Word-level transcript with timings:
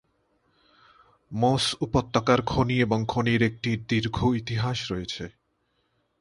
মোস 1.31 1.65
উপত্যকার 1.81 2.39
খনি 2.41 2.75
এবং 2.79 2.99
খনির 3.07 3.41
একটি 3.41 3.71
দীর্ঘ 3.89 4.17
ইতিহাস 4.35 4.91
রয়েছে। 4.91 5.25